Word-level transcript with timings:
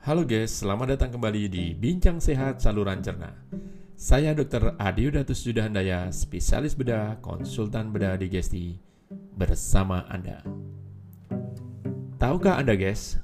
Halo 0.00 0.24
guys, 0.24 0.64
selamat 0.64 0.96
datang 0.96 1.20
kembali 1.20 1.52
di 1.52 1.76
Bincang 1.76 2.24
Sehat 2.24 2.56
Saluran 2.56 3.04
Cerna. 3.04 3.36
Saya 4.00 4.32
Dr. 4.32 4.72
Adiudatus 4.80 5.44
Judahandaya, 5.44 6.08
spesialis 6.08 6.72
bedah, 6.72 7.20
konsultan 7.20 7.92
bedah 7.92 8.16
digesti, 8.16 8.80
bersama 9.36 10.08
Anda. 10.08 10.40
Tahukah 12.16 12.56
Anda 12.56 12.80
guys, 12.80 13.20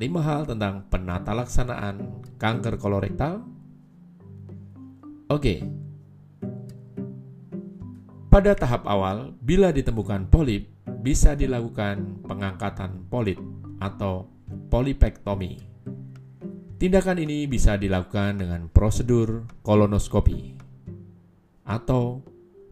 hal 0.24 0.48
tentang 0.48 0.88
penata 0.88 1.36
laksanaan 1.36 2.24
kanker 2.40 2.80
kolorektal? 2.80 3.44
Oke, 5.28 5.60
pada 8.32 8.56
tahap 8.56 8.88
awal, 8.88 9.36
bila 9.44 9.76
ditemukan 9.76 10.32
polip, 10.32 10.72
bisa 11.04 11.36
dilakukan 11.36 12.24
pengangkatan 12.24 13.12
polip 13.12 13.36
atau 13.76 14.32
polipektomi. 14.72 15.73
Tindakan 16.84 17.16
ini 17.16 17.48
bisa 17.48 17.80
dilakukan 17.80 18.44
dengan 18.44 18.68
prosedur 18.68 19.48
kolonoskopi 19.64 20.52
atau 21.64 22.20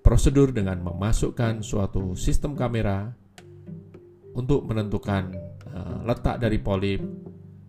prosedur 0.00 0.48
dengan 0.48 0.80
memasukkan 0.80 1.60
suatu 1.60 2.16
sistem 2.16 2.56
kamera 2.56 3.12
untuk 4.32 4.64
menentukan 4.64 5.36
uh, 5.68 6.08
letak 6.08 6.40
dari 6.40 6.56
polip, 6.56 7.04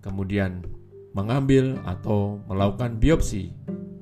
kemudian 0.00 0.64
mengambil 1.12 1.76
atau 1.84 2.40
melakukan 2.48 2.96
biopsi 2.96 3.52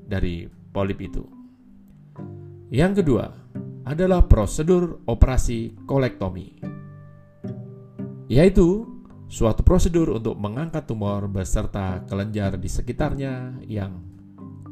dari 0.07 0.47
polip 0.71 1.03
itu. 1.03 1.27
Yang 2.71 3.03
kedua, 3.03 3.27
adalah 3.91 4.23
prosedur 4.31 5.03
operasi 5.11 5.75
kolektomi, 5.83 6.63
yaitu 8.31 8.87
suatu 9.31 9.63
prosedur 9.63 10.19
untuk 10.19 10.35
mengangkat 10.43 10.91
tumor 10.91 11.31
beserta 11.31 12.03
kelenjar 12.11 12.59
di 12.59 12.67
sekitarnya 12.67 13.63
yang 13.63 14.03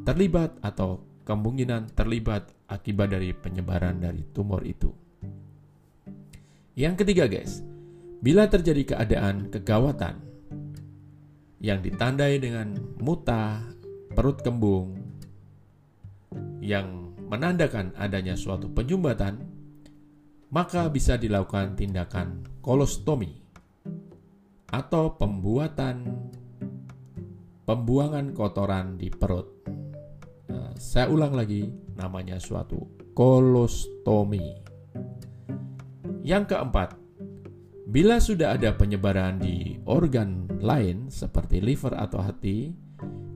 terlibat 0.02 0.58
atau 0.66 0.98
kemungkinan 1.22 1.94
terlibat 1.94 2.50
akibat 2.66 3.14
dari 3.14 3.30
penyebaran 3.30 4.02
dari 4.02 4.26
tumor 4.34 4.66
itu. 4.66 4.90
Yang 6.74 7.06
ketiga, 7.06 7.30
guys, 7.30 7.62
bila 8.18 8.50
terjadi 8.50 8.98
keadaan 8.98 9.46
kegawatan 9.46 10.18
yang 11.62 11.78
ditandai 11.78 12.42
dengan 12.42 12.74
muta, 12.98 13.62
perut 14.10 14.42
kembung, 14.42 14.98
yang 16.58 17.14
menandakan 17.30 17.94
adanya 17.94 18.34
suatu 18.34 18.66
penyumbatan, 18.74 19.38
maka 20.50 20.90
bisa 20.90 21.14
dilakukan 21.14 21.78
tindakan 21.78 22.42
kolostomi 22.58 23.47
atau 24.68 25.16
pembuatan 25.16 26.28
pembuangan 27.68 28.32
kotoran 28.32 28.96
di 28.96 29.12
perut. 29.12 29.48
Nah, 30.48 30.72
saya 30.80 31.12
ulang 31.12 31.36
lagi, 31.36 31.68
namanya 31.96 32.40
suatu 32.40 33.12
kolostomi. 33.12 34.64
Yang 36.24 36.56
keempat, 36.56 36.96
bila 37.88 38.20
sudah 38.20 38.56
ada 38.56 38.76
penyebaran 38.76 39.40
di 39.40 39.80
organ 39.88 40.48
lain 40.60 41.08
seperti 41.08 41.60
liver 41.60 41.96
atau 41.96 42.20
hati, 42.20 42.72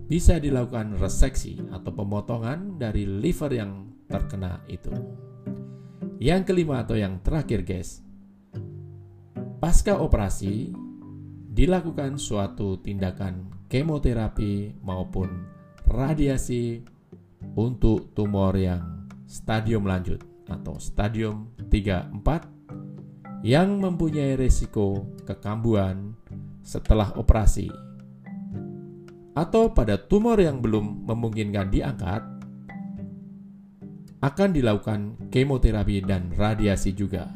bisa 0.09 0.37
dilakukan 0.37 1.01
reseksi 1.01 1.57
atau 1.73 1.89
pemotongan 1.89 2.77
dari 2.77 3.09
liver 3.09 3.53
yang 3.53 3.89
terkena 4.09 4.61
itu. 4.69 4.93
Yang 6.21 6.53
kelima 6.53 6.85
atau 6.85 7.01
yang 7.01 7.25
terakhir 7.25 7.65
guys, 7.65 8.05
pasca 9.57 9.97
operasi 9.97 10.71
dilakukan 11.53 12.17
suatu 12.17 12.81
tindakan 12.81 13.53
kemoterapi 13.69 14.81
maupun 14.81 15.29
radiasi 15.85 16.81
untuk 17.53 18.17
tumor 18.17 18.57
yang 18.57 19.13
stadium 19.29 19.85
lanjut 19.85 20.25
atau 20.49 20.81
stadium 20.81 21.53
3-4 21.69 23.45
yang 23.45 23.77
mempunyai 23.77 24.41
risiko 24.41 25.05
kekambuhan 25.29 26.17
setelah 26.65 27.13
operasi 27.21 27.69
atau 29.33 29.73
pada 29.73 29.97
tumor 29.97 30.37
yang 30.37 30.61
belum 30.61 31.09
memungkinkan 31.09 31.73
diangkat, 31.73 32.23
akan 34.23 34.49
dilakukan 34.55 35.01
kemoterapi 35.33 36.05
dan 36.05 36.31
radiasi 36.37 36.93
juga. 36.95 37.33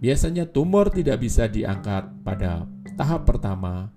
Biasanya 0.00 0.48
tumor 0.48 0.88
tidak 0.92 1.20
bisa 1.20 1.48
diangkat 1.48 2.24
pada 2.24 2.64
tahap 3.00 3.24
pertama 3.24 3.88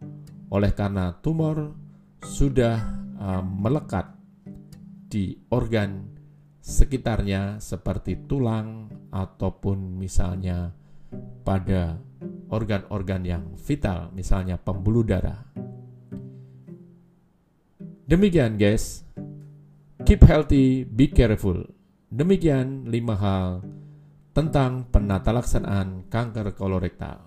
oleh 0.47 0.71
karena 0.71 1.11
tumor 1.19 1.75
sudah 2.23 2.79
uh, 3.19 3.43
melekat 3.43 4.15
di 5.11 5.35
organ 5.51 6.07
sekitarnya 6.63 7.59
seperti 7.59 8.23
tulang 8.23 8.87
ataupun 9.11 9.99
misalnya 9.99 10.71
pada 11.43 11.99
organ-organ 12.47 13.27
yang 13.27 13.43
vital 13.59 14.07
misalnya 14.15 14.55
pembuluh 14.55 15.03
darah. 15.03 15.51
Demikian 18.07 18.55
guys. 18.55 19.03
Keep 20.07 20.23
healthy, 20.23 20.87
be 20.87 21.11
careful. 21.11 21.59
Demikian 22.07 22.87
lima 22.87 23.19
hal 23.19 23.67
tentang 24.31 24.87
penata 24.87 25.35
laksanaan 25.35 26.07
kanker 26.07 26.55
kolorektal. 26.55 27.19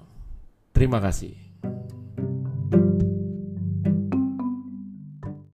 Terima 0.72 1.00
kasih. 1.04 1.46